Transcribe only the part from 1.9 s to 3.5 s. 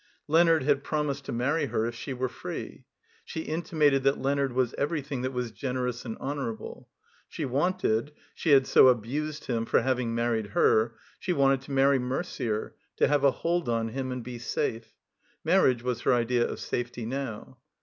she were free. She